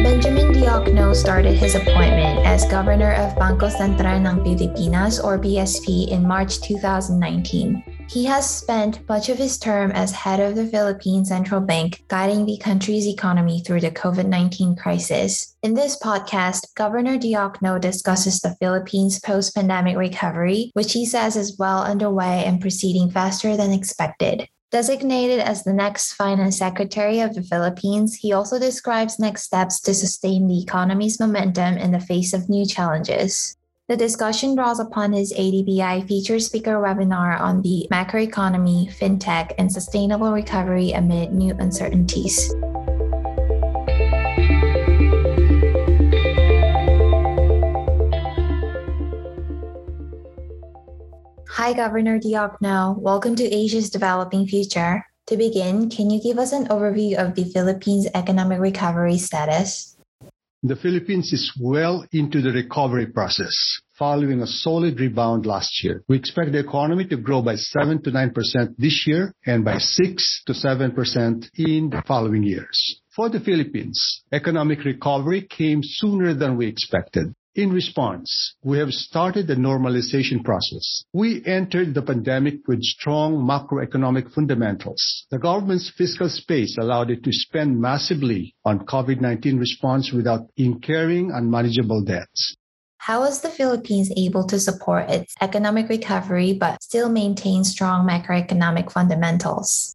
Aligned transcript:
Benjamin 0.00 0.56
Diokno 0.56 1.12
started 1.12 1.52
his 1.52 1.74
appointment 1.74 2.40
as 2.48 2.64
governor 2.72 3.12
of 3.20 3.36
Bangko 3.36 3.68
Sentral 3.68 4.24
ng 4.24 4.40
Pilipinas 4.40 5.20
or 5.20 5.36
BSP 5.36 6.08
in 6.08 6.24
March 6.24 6.64
2019. 6.64 7.91
He 8.12 8.26
has 8.26 8.58
spent 8.58 9.08
much 9.08 9.30
of 9.30 9.38
his 9.38 9.56
term 9.56 9.90
as 9.92 10.12
head 10.12 10.38
of 10.38 10.54
the 10.54 10.66
Philippine 10.66 11.24
Central 11.24 11.62
Bank, 11.62 12.04
guiding 12.08 12.44
the 12.44 12.58
country's 12.58 13.06
economy 13.06 13.62
through 13.62 13.80
the 13.80 13.90
COVID 13.90 14.26
19 14.26 14.76
crisis. 14.76 15.56
In 15.62 15.72
this 15.72 15.98
podcast, 15.98 16.74
Governor 16.74 17.16
Diokno 17.16 17.80
discusses 17.80 18.40
the 18.40 18.54
Philippines' 18.60 19.18
post 19.18 19.54
pandemic 19.54 19.96
recovery, 19.96 20.72
which 20.74 20.92
he 20.92 21.06
says 21.06 21.36
is 21.36 21.56
well 21.58 21.82
underway 21.82 22.44
and 22.44 22.60
proceeding 22.60 23.10
faster 23.10 23.56
than 23.56 23.72
expected. 23.72 24.46
Designated 24.70 25.40
as 25.40 25.64
the 25.64 25.72
next 25.72 26.12
finance 26.12 26.58
secretary 26.58 27.20
of 27.20 27.34
the 27.34 27.42
Philippines, 27.42 28.16
he 28.16 28.34
also 28.34 28.58
describes 28.58 29.18
next 29.18 29.44
steps 29.44 29.80
to 29.80 29.94
sustain 29.94 30.48
the 30.48 30.60
economy's 30.60 31.18
momentum 31.18 31.78
in 31.78 31.92
the 31.92 32.00
face 32.00 32.34
of 32.34 32.50
new 32.50 32.66
challenges. 32.66 33.56
The 33.88 33.96
discussion 33.96 34.54
draws 34.54 34.78
upon 34.78 35.12
his 35.12 35.32
ADBI 35.32 36.06
feature 36.06 36.38
speaker 36.38 36.80
webinar 36.80 37.40
on 37.40 37.62
the 37.62 37.88
macroeconomy, 37.90 38.94
fintech, 38.94 39.52
and 39.58 39.72
sustainable 39.72 40.30
recovery 40.30 40.92
amid 40.92 41.32
new 41.32 41.52
uncertainties. 41.58 42.54
Hi, 51.50 51.72
Governor 51.74 52.20
Diokno. 52.20 52.96
Welcome 52.98 53.34
to 53.34 53.44
Asia's 53.52 53.90
Developing 53.90 54.46
Future. 54.46 55.04
To 55.26 55.36
begin, 55.36 55.90
can 55.90 56.08
you 56.08 56.22
give 56.22 56.38
us 56.38 56.52
an 56.52 56.68
overview 56.68 57.16
of 57.16 57.34
the 57.34 57.44
Philippines' 57.44 58.06
economic 58.14 58.60
recovery 58.60 59.18
status? 59.18 59.96
The 60.64 60.76
Philippines 60.76 61.32
is 61.32 61.52
well 61.58 62.06
into 62.12 62.40
the 62.40 62.52
recovery 62.52 63.06
process 63.06 63.50
following 63.98 64.42
a 64.42 64.46
solid 64.46 65.00
rebound 65.00 65.44
last 65.44 65.82
year. 65.82 66.04
We 66.08 66.16
expect 66.16 66.52
the 66.52 66.60
economy 66.60 67.04
to 67.06 67.16
grow 67.16 67.42
by 67.42 67.56
7 67.56 68.00
to 68.04 68.12
9% 68.12 68.76
this 68.78 69.04
year 69.04 69.34
and 69.44 69.64
by 69.64 69.78
6 69.78 70.42
to 70.46 70.52
7% 70.52 71.50
in 71.56 71.90
the 71.90 72.04
following 72.06 72.44
years. 72.44 73.00
For 73.16 73.28
the 73.28 73.40
Philippines, 73.40 74.22
economic 74.30 74.84
recovery 74.84 75.42
came 75.42 75.80
sooner 75.82 76.32
than 76.32 76.56
we 76.56 76.68
expected. 76.68 77.34
In 77.54 77.70
response, 77.70 78.54
we 78.64 78.78
have 78.78 78.92
started 78.92 79.46
the 79.46 79.56
normalization 79.56 80.42
process. 80.42 81.04
We 81.12 81.44
entered 81.44 81.92
the 81.92 82.00
pandemic 82.00 82.66
with 82.66 82.82
strong 82.82 83.34
macroeconomic 83.44 84.32
fundamentals. 84.32 85.26
The 85.30 85.38
government's 85.38 85.90
fiscal 85.90 86.30
space 86.30 86.78
allowed 86.78 87.10
it 87.10 87.22
to 87.24 87.30
spend 87.30 87.78
massively 87.78 88.54
on 88.64 88.86
COVID-19 88.86 89.60
response 89.60 90.12
without 90.12 90.48
incurring 90.56 91.30
unmanageable 91.30 92.02
debts. 92.02 92.56
How 92.96 93.20
was 93.20 93.42
the 93.42 93.50
Philippines 93.50 94.10
able 94.16 94.46
to 94.46 94.58
support 94.58 95.10
its 95.10 95.34
economic 95.42 95.90
recovery 95.90 96.54
but 96.54 96.82
still 96.82 97.10
maintain 97.10 97.64
strong 97.64 98.08
macroeconomic 98.08 98.90
fundamentals? 98.90 99.94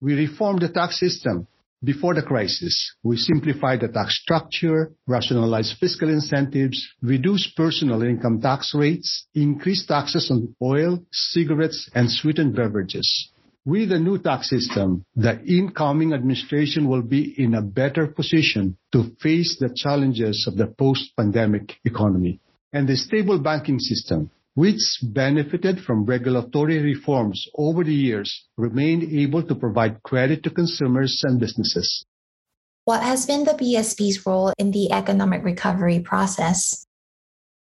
We 0.00 0.14
reformed 0.14 0.62
the 0.62 0.68
tax 0.68 1.00
system 1.00 1.48
before 1.84 2.14
the 2.14 2.22
crisis, 2.22 2.94
we 3.02 3.16
simplified 3.16 3.80
the 3.80 3.88
tax 3.88 4.20
structure, 4.22 4.92
rationalized 5.06 5.76
fiscal 5.78 6.08
incentives, 6.08 6.86
reduced 7.02 7.56
personal 7.56 8.02
income 8.02 8.40
tax 8.40 8.72
rates, 8.74 9.26
increased 9.34 9.88
taxes 9.88 10.30
on 10.30 10.54
oil, 10.62 11.04
cigarettes, 11.12 11.90
and 11.94 12.10
sweetened 12.10 12.56
beverages. 12.56 13.30
With 13.66 13.88
the 13.88 13.98
new 13.98 14.18
tax 14.18 14.50
system, 14.50 15.04
the 15.16 15.42
incoming 15.44 16.12
administration 16.12 16.88
will 16.88 17.02
be 17.02 17.34
in 17.42 17.54
a 17.54 17.62
better 17.62 18.06
position 18.06 18.76
to 18.92 19.12
face 19.22 19.56
the 19.58 19.74
challenges 19.74 20.46
of 20.46 20.56
the 20.56 20.66
post-pandemic 20.66 21.76
economy. 21.84 22.40
And 22.72 22.88
the 22.88 22.96
stable 22.96 23.38
banking 23.38 23.78
system 23.78 24.30
which 24.54 24.80
benefited 25.02 25.80
from 25.80 26.04
regulatory 26.04 26.80
reforms 26.80 27.46
over 27.56 27.82
the 27.84 27.94
years, 27.94 28.46
remained 28.56 29.02
able 29.02 29.42
to 29.42 29.54
provide 29.54 30.02
credit 30.02 30.42
to 30.42 30.50
consumers 30.50 31.22
and 31.24 31.40
businesses. 31.40 32.04
What 32.84 33.02
has 33.02 33.26
been 33.26 33.44
the 33.44 33.52
BSP's 33.52 34.24
role 34.26 34.52
in 34.58 34.70
the 34.70 34.92
economic 34.92 35.42
recovery 35.42 36.00
process? 36.00 36.86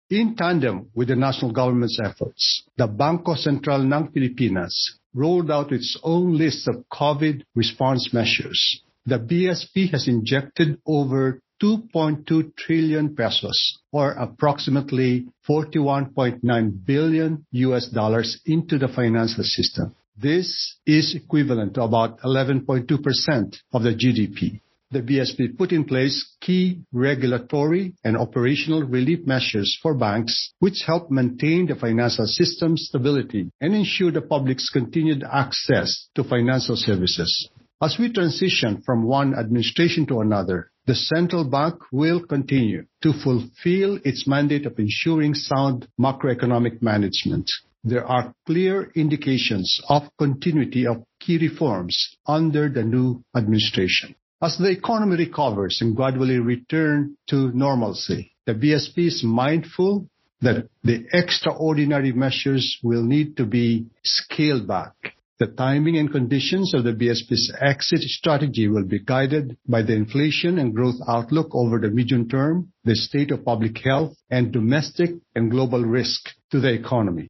In 0.09 0.35
tandem 0.35 0.89
with 0.93 1.07
the 1.07 1.15
national 1.15 1.53
government's 1.53 1.99
efforts, 2.03 2.63
the 2.77 2.87
Bangko 2.87 3.35
Sentral 3.35 3.81
ng 3.81 4.11
Pilipinas 4.11 4.99
rolled 5.15 5.49
out 5.49 5.71
its 5.71 5.97
own 6.03 6.37
list 6.37 6.67
of 6.67 6.83
COVID 6.91 7.43
response 7.55 8.13
measures. 8.13 8.83
The 9.05 9.17
BSP 9.17 9.91
has 9.91 10.07
injected 10.07 10.79
over 10.85 11.39
2.2 11.63 12.57
trillion 12.57 13.15
pesos 13.15 13.79
or 13.93 14.11
approximately 14.11 15.27
41.9 15.47 16.85
billion 16.85 17.45
US 17.51 17.87
dollars 17.87 18.41
into 18.45 18.77
the 18.77 18.89
financial 18.89 19.45
system. 19.45 19.95
This 20.17 20.75
is 20.85 21.15
equivalent 21.15 21.75
to 21.75 21.83
about 21.83 22.19
11.2% 22.19 23.55
of 23.71 23.81
the 23.81 23.95
GDP. 23.95 24.59
The 24.91 25.01
BSP 25.01 25.57
put 25.57 25.71
in 25.71 25.85
place 25.85 26.35
key 26.41 26.81
regulatory 26.91 27.95
and 28.03 28.17
operational 28.17 28.83
relief 28.83 29.25
measures 29.25 29.79
for 29.81 29.95
banks 29.95 30.53
which 30.59 30.83
help 30.85 31.09
maintain 31.09 31.65
the 31.65 31.75
financial 31.75 32.27
system 32.27 32.75
stability 32.75 33.49
and 33.61 33.73
ensure 33.73 34.11
the 34.11 34.21
public's 34.21 34.69
continued 34.69 35.23
access 35.23 36.09
to 36.15 36.25
financial 36.25 36.75
services. 36.75 37.49
As 37.81 37.97
we 37.97 38.11
transition 38.11 38.81
from 38.85 39.03
one 39.03 39.33
administration 39.33 40.05
to 40.07 40.19
another, 40.19 40.69
the 40.85 40.95
central 40.95 41.45
bank 41.45 41.75
will 41.91 42.25
continue 42.25 42.85
to 43.01 43.13
fulfill 43.13 43.99
its 44.03 44.27
mandate 44.27 44.65
of 44.65 44.77
ensuring 44.77 45.33
sound 45.33 45.87
macroeconomic 45.99 46.81
management. 46.81 47.49
There 47.85 48.05
are 48.05 48.33
clear 48.45 48.91
indications 48.95 49.79
of 49.89 50.03
continuity 50.17 50.85
of 50.87 51.03
key 51.19 51.37
reforms 51.37 52.17
under 52.25 52.69
the 52.69 52.83
new 52.83 53.23
administration. 53.35 54.15
As 54.41 54.57
the 54.57 54.71
economy 54.71 55.17
recovers 55.17 55.79
and 55.81 55.95
gradually 55.95 56.39
return 56.39 57.15
to 57.29 57.51
normalcy, 57.53 58.31
the 58.45 58.53
BSP 58.53 59.07
is 59.07 59.23
mindful 59.23 60.09
that 60.41 60.67
the 60.83 61.05
extraordinary 61.13 62.11
measures 62.11 62.77
will 62.83 63.03
need 63.03 63.37
to 63.37 63.45
be 63.45 63.85
scaled 64.03 64.67
back 64.67 64.93
the 65.39 65.47
timing 65.47 65.97
and 65.97 66.11
conditions 66.11 66.73
of 66.73 66.83
the 66.83 66.93
BSP's 66.93 67.51
exit 67.59 68.01
strategy 68.01 68.67
will 68.67 68.85
be 68.85 68.99
guided 68.99 69.57
by 69.67 69.81
the 69.81 69.93
inflation 69.93 70.59
and 70.59 70.75
growth 70.75 70.99
outlook 71.07 71.47
over 71.53 71.79
the 71.79 71.89
medium 71.89 72.29
term, 72.29 72.71
the 72.83 72.95
state 72.95 73.31
of 73.31 73.43
public 73.43 73.77
health, 73.83 74.15
and 74.29 74.51
domestic 74.51 75.09
and 75.35 75.49
global 75.49 75.83
risk 75.83 76.29
to 76.51 76.59
the 76.59 76.71
economy. 76.71 77.29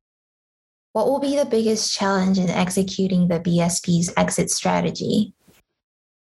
What 0.91 1.07
will 1.07 1.21
be 1.21 1.37
the 1.37 1.45
biggest 1.45 1.93
challenge 1.97 2.37
in 2.37 2.49
executing 2.49 3.29
the 3.29 3.39
BSP's 3.39 4.13
exit 4.17 4.51
strategy? 4.51 5.33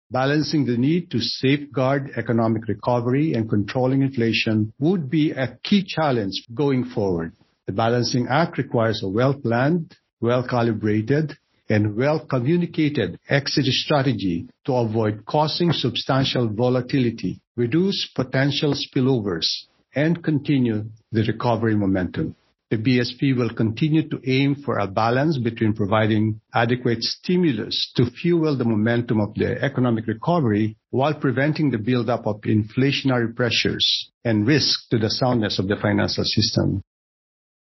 Balancing 0.09 0.65
the 0.65 0.77
need 0.77 1.11
to 1.11 1.19
safeguard 1.19 2.11
economic 2.17 2.67
recovery 2.67 3.33
and 3.33 3.47
controlling 3.47 4.01
inflation 4.01 4.73
would 4.79 5.09
be 5.09 5.31
a 5.31 5.57
key 5.63 5.83
challenge 5.83 6.43
going 6.53 6.85
forward. 6.85 7.33
The 7.67 7.73
Balancing 7.73 8.27
Act 8.29 8.57
requires 8.57 9.01
a 9.03 9.09
well-planned, 9.09 9.95
well-calibrated, 10.21 11.37
and 11.69 11.95
well-communicated 11.95 13.19
exit 13.29 13.65
strategy 13.65 14.47
to 14.65 14.73
avoid 14.73 15.25
causing 15.25 15.71
substantial 15.71 16.47
volatility, 16.47 17.41
reduce 17.55 18.09
potential 18.15 18.73
spillovers, 18.73 19.47
and 19.95 20.23
continue 20.23 20.85
the 21.11 21.23
recovery 21.23 21.75
momentum. 21.75 22.35
The 22.69 22.77
BSP 22.77 23.37
will 23.37 23.49
continue 23.49 24.09
to 24.09 24.19
aim 24.29 24.55
for 24.55 24.77
a 24.77 24.87
balance 24.87 25.37
between 25.37 25.73
providing 25.73 26.41
adequate 26.53 27.01
stimulus 27.01 27.93
to 27.95 28.11
fuel 28.11 28.57
the 28.57 28.65
momentum 28.65 29.21
of 29.21 29.33
the 29.35 29.63
economic 29.63 30.05
recovery 30.05 30.75
while 30.89 31.13
preventing 31.13 31.71
the 31.71 31.77
buildup 31.77 32.27
of 32.27 32.41
inflationary 32.41 33.33
pressures 33.33 34.11
and 34.25 34.45
risk 34.45 34.89
to 34.89 34.97
the 34.97 35.09
soundness 35.09 35.59
of 35.59 35.69
the 35.69 35.77
financial 35.77 36.25
system. 36.25 36.83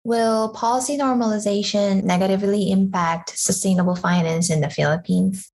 Will 0.05 0.51
policy 0.51 0.97
normalization 0.97 2.05
negatively 2.05 2.71
impact 2.71 3.39
sustainable 3.39 3.95
finance 3.95 4.51
in 4.51 4.61
the 4.61 4.71
Philippines? 4.71 5.51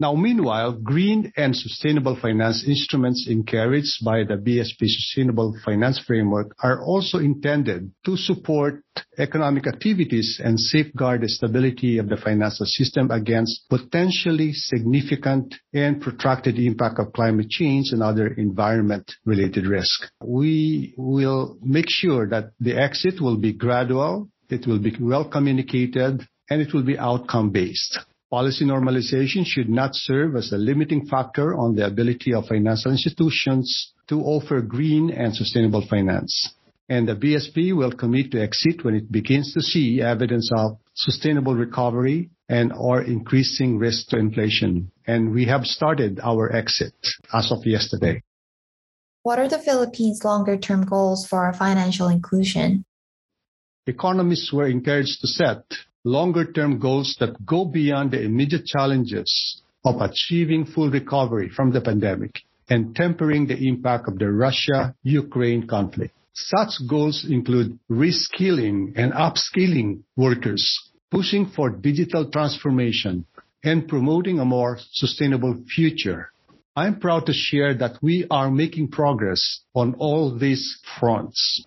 Now, 0.00 0.14
meanwhile, 0.14 0.72
green 0.72 1.30
and 1.36 1.54
sustainable 1.54 2.16
finance 2.16 2.64
instruments 2.66 3.26
encouraged 3.28 4.02
by 4.02 4.24
the 4.24 4.34
BSP 4.34 4.88
Sustainable 4.88 5.54
Finance 5.64 6.02
Framework 6.06 6.56
are 6.62 6.82
also 6.82 7.18
intended 7.18 7.92
to 8.06 8.16
support 8.16 8.82
economic 9.18 9.66
activities 9.66 10.40
and 10.42 10.58
safeguard 10.58 11.20
the 11.20 11.28
stability 11.28 11.98
of 11.98 12.08
the 12.08 12.16
financial 12.16 12.64
system 12.64 13.10
against 13.10 13.68
potentially 13.68 14.54
significant 14.54 15.54
and 15.74 16.00
protracted 16.00 16.58
impact 16.58 16.98
of 16.98 17.12
climate 17.12 17.50
change 17.50 17.92
and 17.92 18.02
other 18.02 18.28
environment-related 18.28 19.66
risk. 19.66 20.10
We 20.24 20.94
will 20.96 21.58
make 21.62 21.90
sure 21.90 22.26
that 22.30 22.52
the 22.58 22.76
exit 22.76 23.20
will 23.20 23.36
be 23.36 23.52
gradual 23.52 24.30
it 24.50 24.66
will 24.66 24.80
be 24.80 24.94
well 25.00 25.28
communicated, 25.28 26.26
and 26.50 26.60
it 26.60 26.74
will 26.74 26.82
be 26.82 26.98
outcome 26.98 27.50
based. 27.50 28.00
Policy 28.30 28.64
normalization 28.64 29.44
should 29.44 29.68
not 29.68 29.96
serve 29.96 30.36
as 30.36 30.52
a 30.52 30.56
limiting 30.56 31.06
factor 31.06 31.52
on 31.56 31.74
the 31.74 31.84
ability 31.84 32.32
of 32.32 32.46
financial 32.46 32.92
institutions 32.92 33.92
to 34.06 34.20
offer 34.20 34.60
green 34.60 35.10
and 35.10 35.34
sustainable 35.34 35.84
finance. 35.84 36.54
And 36.88 37.08
the 37.08 37.16
BSP 37.16 37.76
will 37.76 37.90
commit 37.90 38.30
to 38.30 38.40
exit 38.40 38.84
when 38.84 38.94
it 38.94 39.10
begins 39.10 39.52
to 39.54 39.60
see 39.60 40.00
evidence 40.00 40.48
of 40.56 40.78
sustainable 40.94 41.56
recovery 41.56 42.30
and 42.48 42.72
or 42.72 43.02
increasing 43.02 43.78
risk 43.78 44.08
to 44.10 44.18
inflation. 44.18 44.92
And 45.08 45.32
we 45.32 45.46
have 45.46 45.64
started 45.64 46.20
our 46.22 46.54
exit 46.54 46.94
as 47.34 47.50
of 47.50 47.66
yesterday. 47.66 48.22
What 49.24 49.40
are 49.40 49.48
the 49.48 49.58
Philippines' 49.58 50.24
longer 50.24 50.56
term 50.56 50.86
goals 50.86 51.26
for 51.26 51.52
financial 51.52 52.06
inclusion? 52.06 52.84
Economists 53.88 54.52
were 54.52 54.68
encouraged 54.68 55.20
to 55.20 55.26
set 55.26 55.64
longer 56.04 56.50
term 56.52 56.78
goals 56.78 57.16
that 57.20 57.44
go 57.44 57.64
beyond 57.64 58.10
the 58.10 58.22
immediate 58.22 58.66
challenges 58.66 59.60
of 59.84 60.00
achieving 60.00 60.64
full 60.64 60.90
recovery 60.90 61.48
from 61.48 61.72
the 61.72 61.80
pandemic 61.80 62.40
and 62.68 62.94
tempering 62.94 63.46
the 63.46 63.56
impact 63.68 64.08
of 64.08 64.18
the 64.18 64.30
Russia 64.30 64.94
Ukraine 65.02 65.66
conflict. 65.66 66.14
Such 66.32 66.70
goals 66.88 67.26
include 67.28 67.78
reskilling 67.90 68.92
and 68.96 69.12
upskilling 69.12 70.02
workers, 70.16 70.64
pushing 71.10 71.46
for 71.46 71.70
digital 71.70 72.30
transformation, 72.30 73.26
and 73.64 73.88
promoting 73.88 74.38
a 74.38 74.44
more 74.44 74.78
sustainable 74.92 75.62
future. 75.74 76.30
I'm 76.76 77.00
proud 77.00 77.26
to 77.26 77.32
share 77.32 77.74
that 77.74 77.98
we 78.00 78.26
are 78.30 78.50
making 78.50 78.88
progress 78.88 79.60
on 79.74 79.94
all 79.98 80.38
these 80.38 80.78
fronts. 80.98 81.64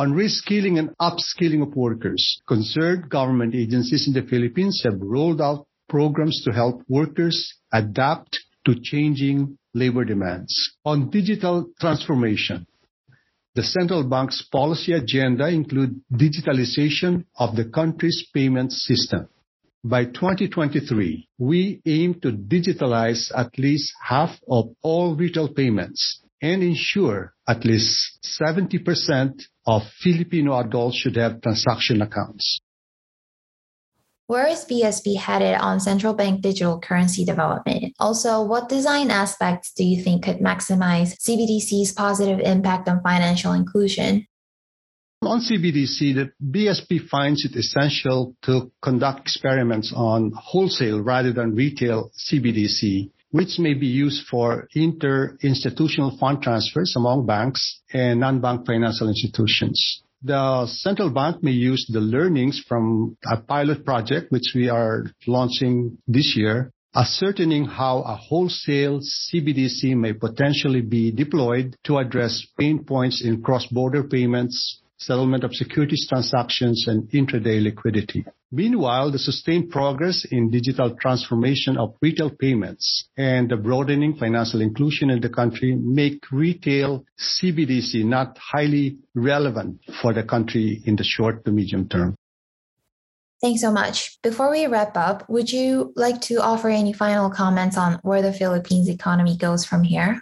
On 0.00 0.14
reskilling 0.14 0.78
and 0.78 0.96
upskilling 0.98 1.60
of 1.60 1.76
workers, 1.76 2.40
concerned 2.48 3.10
government 3.10 3.54
agencies 3.54 4.06
in 4.08 4.14
the 4.14 4.22
Philippines 4.22 4.80
have 4.82 4.98
rolled 4.98 5.42
out 5.42 5.66
programs 5.90 6.42
to 6.44 6.54
help 6.54 6.80
workers 6.88 7.52
adapt 7.70 8.38
to 8.64 8.80
changing 8.82 9.58
labor 9.74 10.06
demands. 10.06 10.54
On 10.86 11.10
digital 11.10 11.68
transformation, 11.78 12.66
the 13.54 13.62
central 13.62 14.02
bank's 14.04 14.40
policy 14.50 14.94
agenda 14.94 15.48
include 15.48 16.00
digitalization 16.10 17.26
of 17.36 17.54
the 17.54 17.66
country's 17.66 18.26
payment 18.32 18.72
system. 18.72 19.28
By 19.84 20.06
2023, 20.06 21.28
we 21.36 21.82
aim 21.84 22.14
to 22.22 22.32
digitalize 22.32 23.30
at 23.36 23.58
least 23.58 23.92
half 24.02 24.30
of 24.48 24.70
all 24.80 25.14
retail 25.14 25.52
payments 25.52 26.22
and 26.40 26.62
ensure 26.62 27.34
at 27.46 27.66
least 27.66 28.18
70% 28.40 29.42
of 29.70 29.82
Filipino 30.02 30.58
adults 30.58 30.96
should 30.96 31.16
have 31.16 31.40
transaction 31.40 32.02
accounts. 32.02 32.60
Where 34.26 34.46
is 34.46 34.64
BSP 34.64 35.16
headed 35.16 35.56
on 35.60 35.80
central 35.80 36.14
bank 36.14 36.40
digital 36.40 36.80
currency 36.80 37.24
development? 37.24 37.94
Also, 37.98 38.42
what 38.42 38.68
design 38.68 39.10
aspects 39.10 39.72
do 39.72 39.84
you 39.84 40.02
think 40.02 40.24
could 40.24 40.38
maximize 40.38 41.14
CBDC's 41.18 41.92
positive 41.92 42.40
impact 42.40 42.88
on 42.88 43.00
financial 43.02 43.52
inclusion? 43.52 44.26
On 45.22 45.40
CBDC, 45.40 46.14
the 46.14 46.30
BSP 46.42 47.08
finds 47.08 47.44
it 47.44 47.56
essential 47.56 48.34
to 48.42 48.72
conduct 48.82 49.20
experiments 49.20 49.92
on 49.94 50.32
wholesale 50.34 51.00
rather 51.00 51.32
than 51.32 51.54
retail 51.54 52.10
CBDC, 52.16 53.10
which 53.30 53.58
may 53.58 53.74
be 53.74 53.86
used 53.86 54.26
for 54.26 54.68
inter-institutional 54.74 56.16
fund 56.18 56.42
transfers 56.42 56.94
among 56.96 57.26
banks 57.26 57.80
and 57.92 58.20
non-bank 58.20 58.66
financial 58.66 59.08
institutions. 59.08 60.02
The 60.22 60.66
central 60.66 61.10
bank 61.10 61.42
may 61.42 61.52
use 61.52 61.86
the 61.90 62.00
learnings 62.00 62.62
from 62.68 63.16
a 63.24 63.38
pilot 63.38 63.84
project, 63.86 64.30
which 64.30 64.52
we 64.54 64.68
are 64.68 65.06
launching 65.26 65.96
this 66.06 66.36
year, 66.36 66.72
ascertaining 66.94 67.64
how 67.64 68.02
a 68.02 68.16
wholesale 68.16 69.00
CBDC 69.00 69.96
may 69.96 70.12
potentially 70.12 70.82
be 70.82 71.10
deployed 71.10 71.76
to 71.84 71.98
address 71.98 72.44
pain 72.58 72.84
points 72.84 73.22
in 73.24 73.42
cross-border 73.42 74.04
payments, 74.04 74.82
settlement 75.00 75.44
of 75.44 75.54
securities 75.54 76.06
transactions, 76.06 76.84
and 76.86 77.08
intraday 77.10 77.62
liquidity. 77.62 78.24
Meanwhile, 78.52 79.12
the 79.12 79.18
sustained 79.18 79.70
progress 79.70 80.26
in 80.30 80.50
digital 80.50 80.96
transformation 81.00 81.78
of 81.78 81.94
retail 82.02 82.30
payments 82.30 83.08
and 83.16 83.50
the 83.50 83.56
broadening 83.56 84.16
financial 84.16 84.60
inclusion 84.60 85.08
in 85.08 85.20
the 85.20 85.28
country 85.28 85.74
make 85.74 86.30
retail 86.30 87.04
CBDC 87.18 88.04
not 88.04 88.36
highly 88.38 88.98
relevant 89.14 89.80
for 90.02 90.12
the 90.12 90.22
country 90.22 90.82
in 90.84 90.96
the 90.96 91.04
short 91.04 91.44
to 91.44 91.52
medium 91.52 91.88
term. 91.88 92.14
Thanks 93.40 93.62
so 93.62 93.72
much. 93.72 94.20
Before 94.22 94.50
we 94.50 94.66
wrap 94.66 94.96
up, 94.98 95.26
would 95.30 95.50
you 95.50 95.94
like 95.96 96.20
to 96.22 96.42
offer 96.42 96.68
any 96.68 96.92
final 96.92 97.30
comments 97.30 97.78
on 97.78 97.98
where 98.02 98.20
the 98.20 98.34
Philippines 98.34 98.88
economy 98.88 99.34
goes 99.36 99.64
from 99.64 99.82
here? 99.82 100.20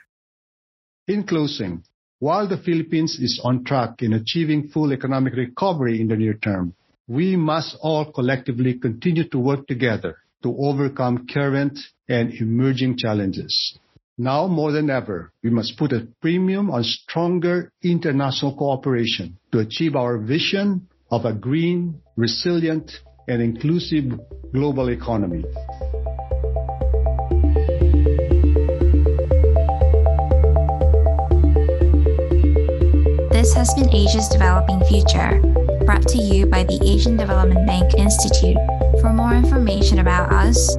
In 1.09 1.25
closing, 1.25 1.83
while 2.21 2.49
the 2.49 2.59
Philippines 2.59 3.19
is 3.21 3.41
on 3.45 3.65
track 3.65 4.03
in 4.03 4.13
achieving 4.13 4.69
full 4.69 4.93
economic 4.93 5.35
recovery 5.35 6.01
in 6.01 6.09
the 6.09 6.17
near 6.17 6.35
term, 6.35 6.75
we 7.07 7.37
must 7.37 7.77
all 7.81 8.13
collectively 8.13 8.75
continue 8.75 9.29
to 9.29 9.39
work 9.39 9.67
together 9.67 10.17
to 10.43 10.55
overcome 10.59 11.27
current 11.33 11.79
and 12.09 12.33
emerging 12.35 12.97
challenges. 12.97 13.79
Now 14.19 14.49
more 14.49 14.73
than 14.73 14.91
ever, 14.91 15.33
we 15.45 15.51
must 15.51 15.79
put 15.79 15.93
a 15.93 16.09
premium 16.21 16.71
on 16.71 16.83
stronger 16.83 17.71
international 17.83 18.57
cooperation 18.57 19.39
to 19.53 19.61
achieve 19.61 19.95
our 19.95 20.19
vision 20.19 20.89
of 21.11 21.25
a 21.25 21.33
green, 21.33 22.01
resilient, 22.17 22.91
and 23.29 23.41
inclusive 23.41 24.05
global 24.53 24.89
economy. 24.89 25.45
Has 33.59 33.75
been 33.75 33.93
Asia's 33.93 34.29
Developing 34.29 34.81
Future, 34.85 35.41
brought 35.85 36.07
to 36.07 36.19
you 36.19 36.47
by 36.47 36.63
the 36.63 36.79
Asian 36.85 37.17
Development 37.17 37.67
Bank 37.67 37.93
Institute. 37.95 38.57
For 39.01 39.13
more 39.13 39.35
information 39.35 39.99
about 39.99 40.33
us, 40.33 40.77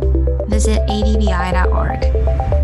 visit 0.48 0.80
adbi.org. 0.88 2.59